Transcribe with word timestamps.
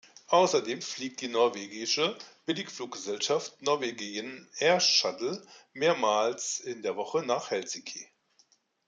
Außerdem 0.29 0.81
fliegt 0.81 1.21
die 1.21 1.27
norwegische 1.27 2.17
Billigfluggesellschaft 2.47 3.61
Norwegian 3.61 4.49
Air 4.57 4.79
Shuttle 4.79 5.43
mehrmals 5.73 6.59
in 6.59 6.81
der 6.81 6.95
Woche 6.95 7.21
nach 7.23 7.51
Helsinki. 7.51 8.09